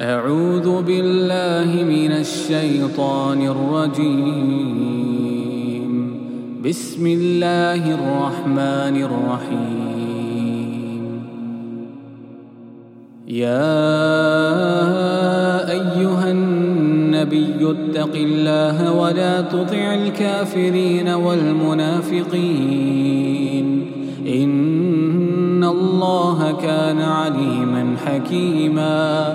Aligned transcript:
أعوذ 0.00 0.82
بالله 0.82 1.84
من 1.84 2.12
الشيطان 2.12 3.46
الرجيم. 3.46 4.64
بسم 6.64 7.06
الله 7.06 7.94
الرحمن 7.94 9.02
الرحيم. 9.02 10.22
يا 13.28 13.70
أيها 15.70 16.30
النبي 16.30 17.56
اتق 17.62 18.14
الله 18.14 18.92
ولا 18.92 19.40
تطع 19.40 19.94
الكافرين 19.94 21.08
والمنافقين. 21.08 22.34
إن 24.26 25.64
الله 25.64 26.52
كان 26.62 27.00
عليما 27.00 27.96
حكيما. 28.06 29.34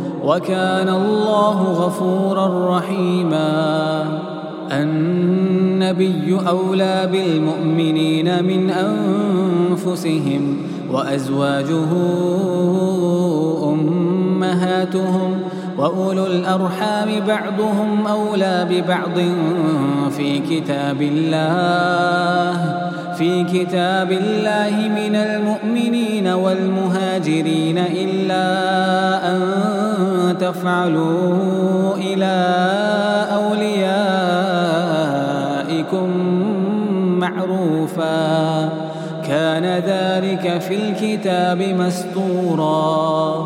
وكان 0.23 0.89
الله 0.89 1.63
غفورا 1.63 2.77
رحيما. 2.77 4.05
النبي 4.71 6.39
أولى 6.47 7.09
بالمؤمنين 7.11 8.43
من 8.43 8.69
أنفسهم 8.69 10.57
وأزواجه 10.91 11.91
أمهاتهم 13.63 15.39
وأولو 15.77 16.25
الأرحام 16.25 17.09
بعضهم 17.27 18.07
أولى 18.07 18.67
ببعض 18.69 19.17
في 20.09 20.39
كتاب 20.39 21.01
الله. 21.01 22.77
في 23.21 23.43
كتاب 23.43 24.11
الله 24.11 24.89
من 24.89 25.15
المؤمنين 25.15 26.27
والمهاجرين 26.27 27.77
إلا 27.77 28.47
أن 29.31 29.41
تفعلوا 30.39 31.95
إلى 31.95 32.55
أوليائكم 33.33 33.77
معروفا. 37.19 38.69
كان 39.27 39.65
ذلك 39.65 40.61
في 40.61 40.75
الكتاب 40.75 41.61
مستورا. 41.61 43.45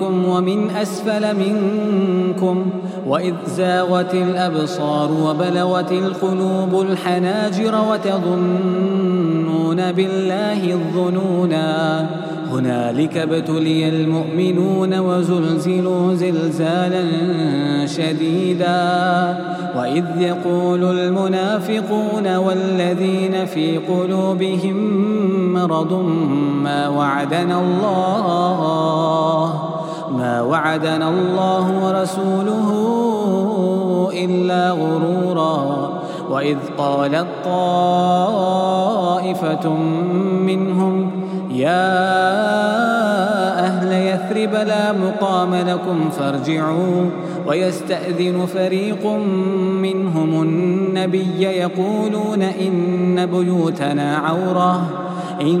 فوقكم 0.00 0.28
ومن 0.28 0.70
أسفل 0.70 1.36
منكم 1.36 2.66
وإذ 3.06 3.34
زاغت 3.46 4.14
الأبصار 4.14 5.10
وبلغت 5.12 5.92
القلوب 5.92 6.80
الحناجر 6.80 7.74
وتظنون 7.90 9.12
بالله 9.92 10.72
الظنونا 10.72 12.06
هنالك 12.50 13.16
ابتلي 13.16 13.88
المؤمنون 13.88 14.98
وزلزلوا 14.98 16.14
زلزالا 16.14 17.04
شديدا 17.86 19.36
وإذ 19.76 20.04
يقول 20.18 20.98
المنافقون 20.98 22.36
والذين 22.36 23.46
في 23.46 23.78
قلوبهم 23.78 24.76
مرض 25.54 25.92
ما 26.62 26.88
وعدنا 26.88 27.60
الله 27.60 28.40
ما 30.18 30.42
وعدنا 30.42 31.08
الله 31.08 31.84
ورسوله 31.84 32.68
إلا 34.24 34.70
غرورا. 34.70 35.90
وإذ 36.30 36.56
قالت 36.78 37.26
طائفة 37.44 38.70
منهم 40.46 41.10
يا 41.50 42.00
أهل 43.58 43.92
يثرب 43.92 44.54
لا 44.54 44.92
مقام 44.92 45.54
لكم 45.54 46.10
فارجعوا. 46.10 47.10
ويستأذن 47.46 48.46
فريق 48.46 49.06
منهم 49.82 50.42
النبي 50.42 51.42
يقولون 51.42 52.42
إن 52.42 53.26
بيوتنا 53.26 54.16
عورة 54.16 54.82
إن 55.40 55.60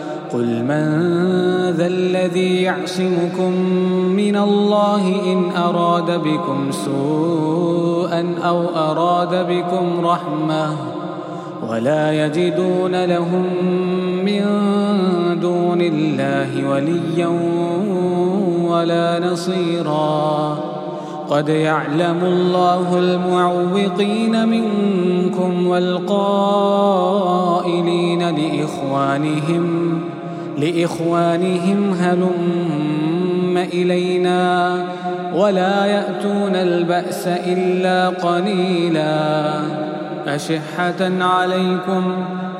قل 0.33 0.63
من 0.63 0.85
ذا 1.77 1.87
الذي 1.87 2.61
يعصمكم 2.61 3.51
من 4.15 4.35
الله 4.35 5.07
إن 5.33 5.51
أراد 5.57 6.21
بكم 6.23 6.71
سوءا 6.71 8.35
أو 8.43 8.65
أراد 8.75 9.47
بكم 9.47 10.05
رحمة 10.05 10.75
ولا 11.69 12.25
يجدون 12.25 13.05
لهم 13.05 13.45
من 14.25 14.43
دون 15.41 15.81
الله 15.81 16.69
وليا 16.69 17.27
ولا 18.67 19.19
نصيرا 19.31 20.57
قد 21.29 21.49
يعلم 21.49 22.19
الله 22.23 22.99
المعوقين 22.99 24.47
منكم 24.49 25.67
والقائلين 25.67 26.79
لإخوانهم 28.29 30.01
لإخوانهم 30.61 31.93
هلم 31.99 33.57
إلينا 33.57 34.77
ولا 35.35 35.85
يأتون 35.85 36.55
البأس 36.55 37.27
إلا 37.27 38.09
قليلا 38.09 39.61
أشحة 40.27 41.23
عليكم 41.23 42.13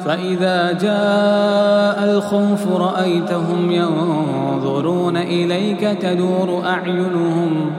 فإذا 0.06 0.72
جاء 0.72 2.04
الخوف 2.04 2.68
رأيتهم 2.68 3.72
ينظرون 3.72 5.18
إليك 5.18 5.80
تدور 6.02 6.64
أعينهم 6.66 7.72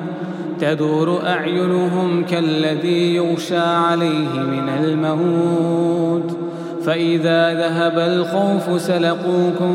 تدور 0.60 1.22
أعينهم 1.26 2.24
كالذي 2.24 3.14
يغشى 3.14 3.58
عليه 3.58 4.32
من 4.38 4.68
الموت 4.68 6.41
فإذا 6.86 7.54
ذهب 7.54 7.98
الخوف 7.98 8.80
سلقوكم 8.80 9.74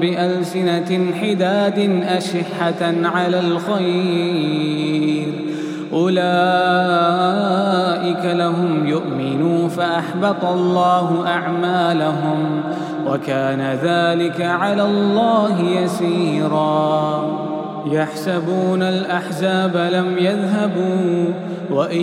بألسنة 0.00 1.12
حداد 1.20 2.02
أشحة 2.08 2.94
على 3.04 3.40
الخير. 3.40 5.28
أولئك 5.92 6.24
لهم 8.24 8.86
يؤمنوا 8.86 9.68
فأحبط 9.68 10.44
الله 10.44 11.26
أعمالهم 11.26 12.62
وكان 13.06 13.60
ذلك 13.60 14.40
على 14.40 14.82
الله 14.82 15.60
يسيرا. 15.60 17.48
يحسبون 17.86 18.82
الأحزاب 18.82 19.76
لم 19.76 20.18
يذهبوا 20.18 21.32
وإن 21.70 22.00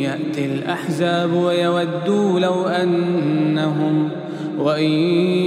يأتي 0.00 0.46
الأحزاب 0.46 1.32
ويودوا 1.32 2.40
لو 2.40 2.66
أنهم 2.66 4.08
وإن 4.58 4.90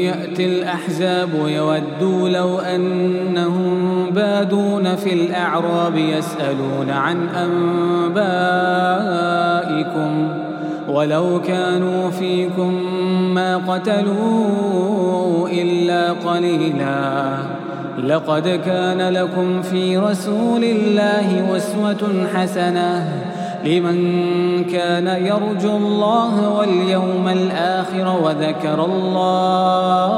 يأتي 0.03 0.45
الأحزاب 0.45 1.29
يودوا 1.47 2.29
لو 2.29 2.59
أنهم 2.59 4.09
بادون 4.11 4.95
في 4.95 5.13
الأعراب 5.13 5.97
يسألون 5.97 6.89
عن 6.89 7.27
أنبائكم 7.29 8.43
ولو 10.89 11.41
كانوا 11.41 12.09
فيكم 12.09 12.93
ما 13.33 13.57
قتلوا 13.57 15.49
إلا 15.49 16.11
قليلاً 16.11 17.62
لقد 17.97 18.61
كان 18.65 19.13
لكم 19.13 19.61
في 19.61 19.97
رسول 19.97 20.63
الله 20.63 21.57
أسوة 21.57 22.27
حسنة. 22.35 23.23
لمن 23.65 24.63
كان 24.63 25.07
يرجو 25.07 25.77
الله 25.77 26.49
واليوم 26.49 27.27
الآخر 27.27 28.15
وذكر 28.23 28.85
الله 28.85 30.09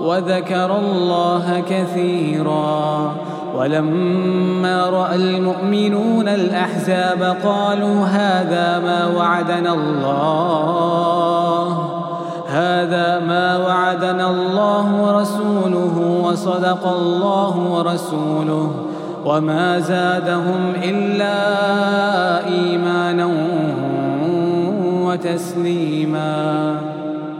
وذكر 0.00 0.78
الله 0.78 1.62
كثيرا. 1.70 3.14
ولما 3.56 4.86
رأى 4.90 5.14
المؤمنون 5.14 6.28
الأحزاب 6.28 7.36
قالوا 7.44 8.04
هذا 8.04 8.78
ما 8.78 9.06
وعدنا 9.16 9.74
الله. 9.74 11.36
هذا 12.56 13.20
ما 13.28 13.58
وعدنا 13.58 14.30
الله 14.30 14.86
ورسوله 15.04 16.20
وصدق 16.24 16.86
الله 16.88 17.58
ورسوله 17.58 18.70
وما 19.24 19.80
زادهم 19.80 20.72
إلا 20.82 21.38
إيمانا 22.48 23.28
وتسليما. 25.04 26.80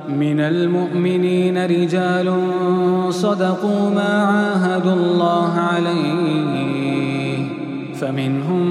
من 0.09 0.41
المؤمنين 0.41 1.65
رجال 1.65 2.35
صدقوا 3.11 3.91
ما 3.95 4.23
عاهدوا 4.23 4.93
الله 4.93 5.53
عليه. 5.73 7.49
فمنهم 7.95 8.67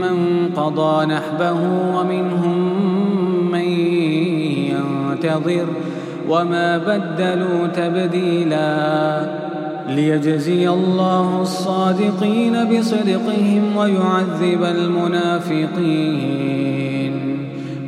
من 0.00 0.48
قضى 0.56 1.06
نحبه 1.06 1.58
ومنهم 1.96 2.58
من 2.58 2.73
ينتظر 5.24 5.66
وما 6.28 6.78
بدلوا 6.78 7.66
تبديلا 7.66 9.44
ليجزي 9.88 10.68
الله 10.68 11.42
الصادقين 11.42 12.64
بصدقهم 12.64 13.76
ويعذب 13.76 14.62
المنافقين 14.62 16.04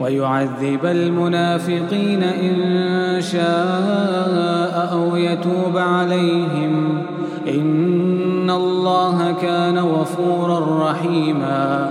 ويعذب 0.01 0.85
المنافقين 0.85 2.23
إن 2.23 3.21
شاء 3.21 4.89
أو 4.93 5.17
يتوب 5.17 5.77
عليهم 5.77 7.03
إن 7.49 8.51
الله 8.51 9.35
كان 9.43 9.79
غفورا 9.79 10.91
رحيما 10.91 11.91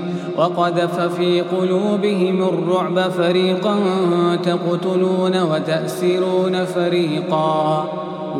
وقذف 0.37 0.99
في 0.99 1.41
قلوبهم 1.41 2.43
الرعب 2.43 2.99
فريقا 2.99 3.75
تقتلون 4.43 5.41
وتأسرون 5.41 6.65
فريقا. 6.65 7.85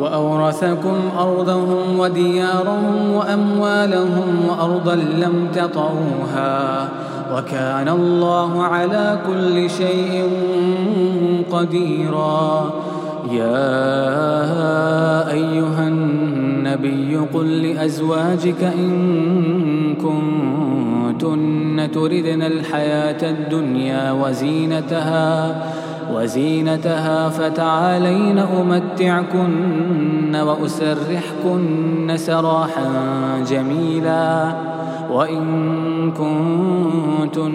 وأورثكم 0.00 0.96
أرضهم 1.18 1.98
وديارهم 1.98 3.12
وأموالهم 3.12 4.48
وأرضا 4.48 4.94
لم 4.94 5.48
تطعوها. 5.54 6.88
وكان 7.36 7.88
الله 7.88 8.62
على 8.62 9.18
كل 9.26 9.70
شيء 9.70 10.30
قديرا. 11.52 12.70
يا 13.30 14.32
أيها 15.30 15.88
النبي 16.72 17.16
قل 17.16 17.62
لأزواجك 17.62 18.62
إن 18.62 19.94
كنتن 19.94 21.88
تردن 21.92 22.42
الحياة 22.42 23.30
الدنيا 23.30 24.12
وزينتها 24.12 25.62
وزينتها 26.14 27.28
فتعالين 27.28 28.38
أمتعكن 28.38 30.36
وأسرحكن 30.36 32.16
سراحا 32.16 32.90
جميلا. 33.50 34.52
وإن 35.12 36.12
كنتن 36.12 37.52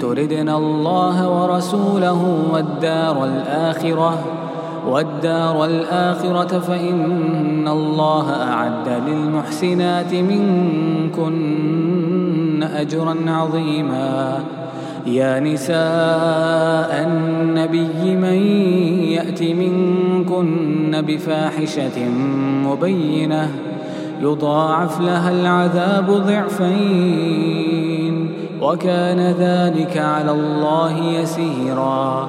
تردن 0.00 0.48
الله 0.48 1.42
ورسوله 1.42 2.50
والدار 2.52 3.24
الآخرة 3.24 4.45
والدار 4.86 5.64
الآخرة 5.64 6.58
فإن 6.58 7.68
الله 7.68 8.30
أعد 8.30 8.88
للمحسنات 9.08 10.14
منكن 10.14 11.36
أجرا 12.62 13.16
عظيما. 13.26 14.38
يا 15.06 15.40
نساء 15.40 17.06
النبي 17.08 18.16
من 18.16 18.42
يأت 19.16 19.42
منكن 19.42 21.02
بفاحشة 21.06 22.08
مبينة 22.66 23.50
يضاعف 24.20 25.00
لها 25.00 25.30
العذاب 25.30 26.10
ضعفين 26.10 27.56
وكان 28.62 29.20
ذلك 29.20 29.96
على 29.96 30.30
الله 30.30 30.98
يسيرا. 30.98 32.28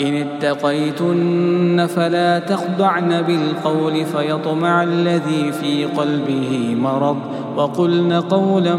إن 0.00 0.14
اتقيتن 0.14 1.86
فلا 1.86 2.38
تخضعن 2.38 3.22
بالقول 3.22 4.04
فيطمع 4.04 4.82
الذي 4.82 5.52
في 5.52 5.84
قلبه 5.84 6.76
مرض 6.80 7.16
وقلن 7.56 8.12
قولا 8.12 8.76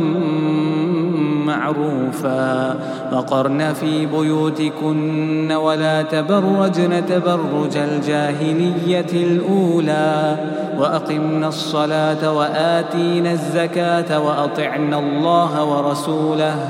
معروفا 1.46 2.76
وقرن 3.14 3.74
في 3.74 4.06
بيوتكن 4.06 5.52
ولا 5.52 6.02
تبرجن 6.02 7.06
تبرج 7.06 7.78
الجاهلية 7.78 9.14
الأولى 9.14 10.38
وأقمن 10.78 11.44
الصلاة 11.44 12.34
وآتينا 12.34 13.32
الزكاة 13.32 14.20
وأطعن 14.20 14.94
الله 14.94 15.64
ورسوله 15.64 16.70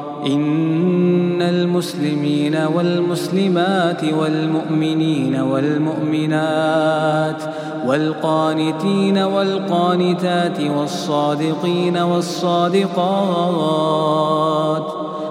إن 0.25 1.41
المسلمين 1.41 2.55
والمسلمات 2.55 4.03
والمؤمنين 4.03 5.35
والمؤمنات 5.35 7.43
والقانتين 7.85 9.17
والقانتات 9.17 10.59
والصادقين 10.59 11.97
والصادقات 11.97 12.91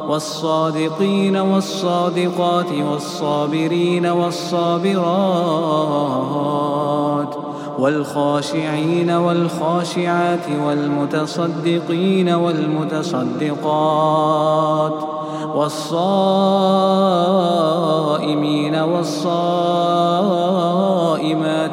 والصادقين 0.08 1.36
والصادقات 1.36 2.72
والصابرين 2.72 4.06
والصابرات 4.06 5.00
والخاشعين 7.80 9.10
والخاشعات 9.10 10.46
والمتصدقين 10.66 12.28
والمتصدقات 12.28 13.60
والصائمين 15.54 16.34
والصائمات 18.74 19.80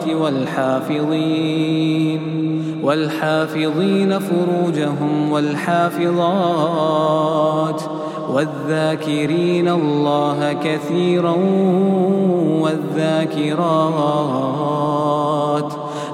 والحافظين 0.09 1.67
والحافظين 2.83 4.19
فروجهم 4.19 5.31
والحافظات 5.31 6.77
والذاكرين 8.29 9.67
الله 9.69 10.53
كثيرا 10.53 11.35
والذاكرات 12.61 13.87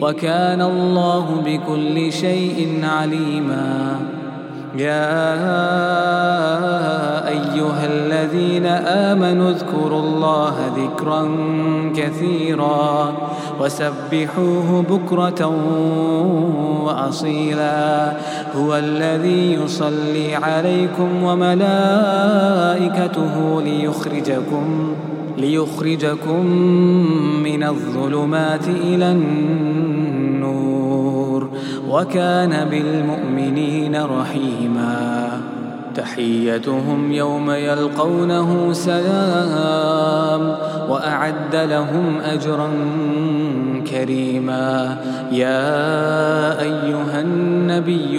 وكان 0.00 0.62
الله 0.62 1.26
بكل 1.44 2.12
شيء 2.12 2.80
عليما. 2.82 4.00
يا 4.76 5.34
أيها 7.28 7.86
الذين 7.86 8.66
آمنوا 8.66 9.50
اذكروا 9.50 10.00
الله 10.00 10.54
ذكرا 10.76 11.22
كثيرا 11.96 13.12
وسبحوه 13.60 14.84
بكرة 14.90 15.46
وأصيلا. 16.84 18.12
هو 18.56 18.76
الذي 18.76 19.52
يصلي 19.52 20.34
عليكم 20.34 21.22
وملائكته 21.22 22.82
ليخرجكم 23.62 24.94
ليخرجكم 25.38 26.46
من 27.42 27.62
الظلمات 27.62 28.68
إلى 28.68 29.12
النور 29.12 29.48
وكان 31.90 32.68
بالمؤمنين 32.70 33.96
رحيما. 33.96 35.28
تحيتهم 35.94 37.12
يوم 37.12 37.50
يلقونه 37.50 38.72
سلام 38.72 40.56
وأعد 40.90 41.56
لهم 41.56 42.18
أجرا 42.24 42.70
كريما. 43.90 44.98
يا 45.32 46.60
أيها 46.62 47.20
النبي 47.20 48.18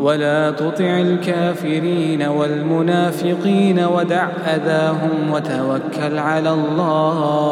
ولا 0.00 0.50
تطع 0.50 1.00
الكافرين 1.00 2.22
والمنافقين 2.22 3.84
ودع 3.84 4.28
أذاهم 4.46 5.32
وتوكل 5.32 6.18
على 6.18 6.50
الله 6.50 7.44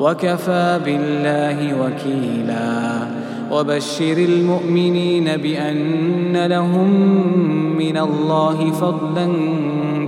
وكفى 0.00 0.80
بالله 0.84 1.74
وكيلا 1.82 3.04
وبشر 3.52 4.16
المؤمنين 4.18 5.36
بأن 5.36 6.46
لهم 6.46 6.88
من 7.78 7.96
الله 7.96 8.70
فضلا 8.70 9.32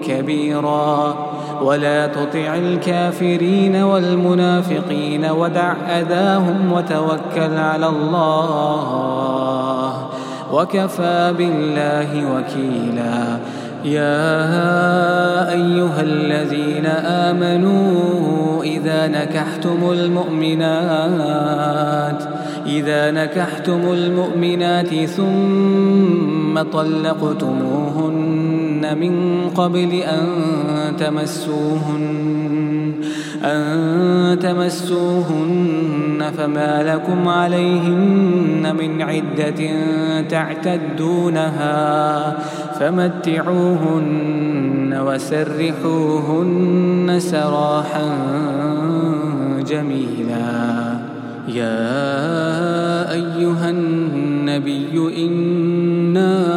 كبيرا 0.05 1.17
ولا 1.63 2.07
تطع 2.07 2.55
الكافرين 2.55 3.77
والمنافقين 3.77 5.25
ودع 5.25 5.73
أذاهم 5.73 6.73
وتوكل 6.73 7.57
على 7.57 7.87
الله 7.87 9.17
وكفى 10.53 11.35
بالله 11.39 12.11
وكيلا. 12.33 13.39
يا 13.85 15.53
أيها 15.53 16.03
الذين 16.03 16.87
آمنوا 17.27 18.65
إذا 18.65 19.09
نكحتم 19.09 19.91
المؤمنات 19.93 21.57
إذا 22.67 23.11
نكحتم 23.11 23.93
المؤمنات 23.93 25.05
ثم 25.05 26.63
طلقتموهن 26.73 28.17
من 29.01 29.15
قبل 29.51 29.93
أن 29.95 30.27
تمسوهن 30.99 32.93
أن 33.45 34.39
تمسوهن 34.39 36.33
فما 36.39 36.83
لكم 36.83 37.29
عليهن 37.29 38.77
من 38.79 39.03
عدة 39.03 39.71
تعتدونها 40.29 41.77
فمتعوهن 42.81 44.27
وسرحوهن 45.07 46.37
سراحا 47.19 48.09
جميلا. 49.69 50.97
يا 51.49 53.13
أيها 53.13 53.71
النبي 53.71 55.27
إنا 55.27 56.56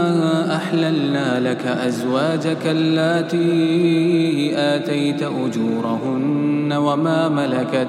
أحللنا 0.69 1.39
لك 1.39 1.65
أزواجك 1.65 2.65
اللاتي 2.65 4.51
آتيت 4.55 5.23
أجورهن 5.23 6.73
وما 6.73 7.29
ملكت 7.29 7.88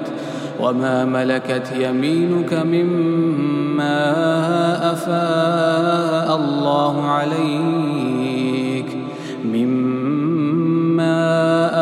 وما 0.59 1.05
ملكت 1.05 1.71
يمينك 1.79 2.53
مما 2.53 4.01
أفاء 4.93 6.35
الله 6.35 7.07
عليك 7.07 8.97
مما 9.45 11.13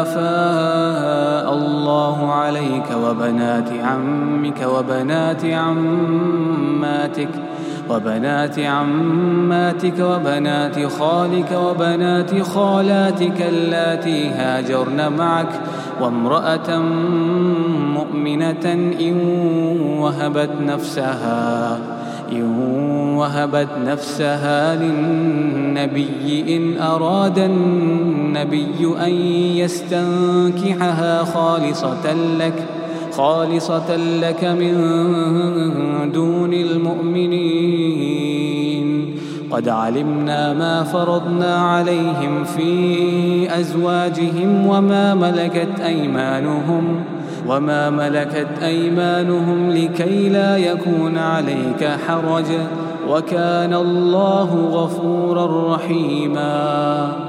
أفاء 0.01 1.53
الله 1.53 2.33
عليك 2.33 2.88
وبنات 3.03 3.69
عمك 3.83 4.67
وبنات 4.67 5.45
عماتك 5.45 7.29
وبنات 7.89 8.60
عماتك 8.60 9.99
وبنات 9.99 10.86
خالك 10.86 11.52
وبنات 11.52 12.41
خالاتك 12.41 13.41
اللاتي 13.41 14.30
هاجرن 14.30 15.13
معك 15.17 15.62
وامرأة 16.02 16.78
مؤمنة 17.93 18.93
إن 19.02 19.17
وهبت 19.99 20.49
نفسها 20.62 21.78
إن 22.32 22.52
وهبت 23.17 23.69
نفسها 23.86 24.75
للنبي 24.75 26.45
إن 26.58 26.82
أراد 26.82 27.39
النبي 27.39 28.95
أن 29.06 29.12
يستنكحها 29.58 31.23
خالصة 31.23 32.13
لك 32.13 32.67
ۖ 32.75 32.78
خالصة 33.19 33.95
لك 33.95 34.43
من 34.43 34.75
دون 36.12 36.53
المؤمنين. 36.53 37.99
قد 39.51 39.69
علمنا 39.69 40.53
ما 40.53 40.84
فرضنا 40.84 41.55
عليهم 41.55 42.43
في 42.43 43.60
أزواجهم 43.60 44.67
وما 44.67 45.13
ملكت 45.15 45.79
أيمانهم 45.86 47.03
وما 47.47 47.89
ملكت 47.89 48.47
أيمانهم 48.63 49.71
لكي 49.71 50.29
لا 50.29 50.58
يكون 50.58 51.17
عليك 51.17 51.89
حرج 52.08 52.45
وكان 53.10 53.73
الله 53.73 54.55
غفورا 54.71 55.75
رحيما. 55.75 57.28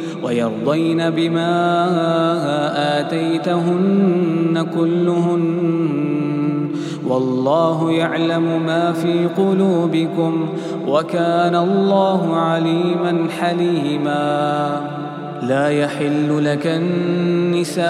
ويرضين 0.23 1.09
بما 1.09 1.53
آتيتهن 2.99 4.65
كلهن. 4.75 5.71
والله 7.07 7.91
يعلم 7.91 8.65
ما 8.65 8.91
في 8.91 9.27
قلوبكم 9.37 10.49
وكان 10.87 11.55
الله 11.55 12.35
عليما 12.35 13.27
حليما. 13.39 14.81
لا 15.41 15.69
يحل 15.69 16.45
لك 16.45 16.67
النساء 16.67 17.83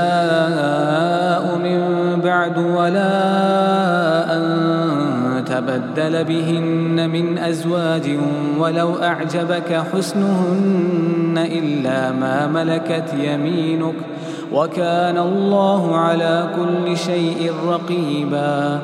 من 1.63 1.79
بعد 2.23 2.57
ولا 2.57 3.13
أن 4.37 4.90
تبدل 5.51 6.23
بهن 6.23 7.09
من 7.09 7.37
أزواج 7.37 8.07
ولو 8.59 8.89
أعجبك 9.03 9.83
حسنهن 9.93 11.35
إلا 11.37 12.11
ما 12.11 12.47
ملكت 12.47 13.09
يمينك 13.23 13.95
وكان 14.51 15.17
الله 15.17 15.95
على 15.95 16.49
كل 16.55 16.97
شيء 16.97 17.51
رقيبا. 17.67 18.79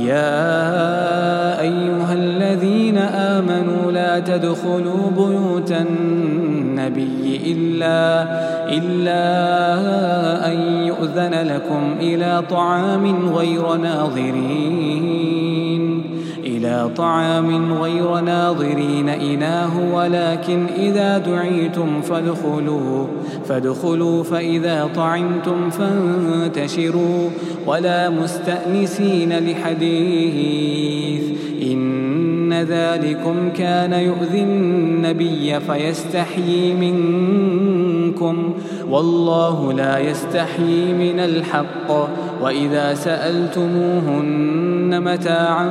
يا 0.00 1.60
أيها 1.60 2.12
الذين 2.12 2.98
آمنوا 2.98 3.92
لا 3.92 4.18
تدخلوا 4.20 5.04
بيوت 5.16 5.72
النبي 5.72 7.40
إلا 7.52 8.02
إلا 8.78 9.24
أن 10.52 10.58
يؤذن 10.90 11.34
لكم 11.34 11.82
إلى 12.00 12.42
طعام 12.50 13.04
غير 13.34 13.64
ناظرين. 13.76 14.97
إلى 16.58 16.90
طعام 16.96 17.72
غير 17.72 18.20
ناظرين 18.20 19.08
إناه 19.08 19.94
ولكن 19.94 20.66
إذا 20.78 21.18
دعيتم 21.18 22.00
فادخلوا 22.00 23.06
فادخلوا 23.48 24.22
فإذا 24.22 24.90
طعمتم 24.94 25.70
فانتشروا 25.70 27.30
ولا 27.66 28.10
مستأنسين 28.10 29.38
لحديث. 29.38 31.22
إن 31.62 32.52
ذلكم 32.52 33.50
كان 33.56 33.92
يؤذي 33.92 34.42
النبي 34.42 35.60
فيستحيي 35.60 36.74
منكم 36.74 38.54
والله 38.90 39.72
لا 39.72 39.98
يستحيي 39.98 40.92
من 40.92 41.20
الحق. 41.20 42.08
وإذا 42.42 42.94
سألتموهن 42.94 44.77
متاعا 44.90 45.70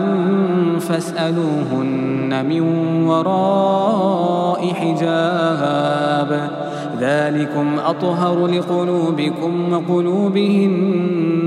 فاسألوهن 0.80 2.46
من 2.46 2.62
وراء 3.08 4.74
حجاب. 4.74 6.50
ذلكم 7.00 7.68
أطهر 7.86 8.48
لقلوبكم 8.48 9.74
وقلوبهن 9.74 11.47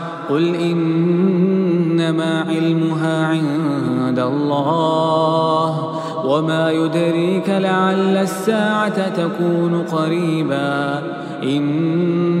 قل 0.31 0.55
إنما 0.55 2.31
علمها 2.49 3.25
عند 3.25 4.19
الله 4.19 5.91
وما 6.25 6.71
يدريك 6.71 7.49
لعل 7.49 8.17
الساعة 8.17 9.09
تكون 9.09 9.83
قريبا 9.91 11.03
إن 11.43 12.40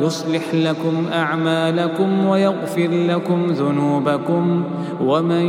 يصلح 0.00 0.54
لكم 0.54 1.06
أعمالكم 1.12 2.26
ويغفر 2.26 2.88
لكم 2.90 3.46
ذنوبكم 3.46 4.64
ومن 5.00 5.46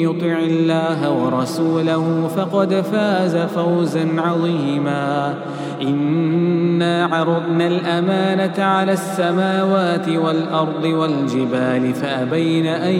يطع 0.00 0.38
الله 0.38 1.10
ورسوله 1.10 2.28
فقد 2.36 2.74
فاز 2.74 3.36
فوزا 3.36 4.08
عظيما. 4.18 5.34
إنا 5.82 7.04
عرضنا 7.06 7.66
الأمانة 7.66 8.64
على 8.64 8.92
السماوات 8.92 10.08
والأرض 10.08 10.84
والجبال 10.84 11.94
فأبين 11.94 12.66
أن 12.66 12.94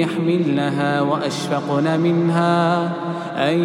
يحملنها 0.00 1.00
وأشفقن 1.00 2.00
منها. 2.00 2.92
أن 3.36 3.58